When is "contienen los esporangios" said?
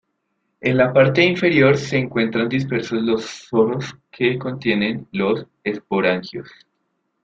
4.39-6.49